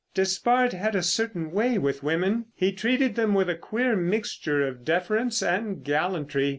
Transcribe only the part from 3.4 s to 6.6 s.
a queer mixture of deference and gallantry.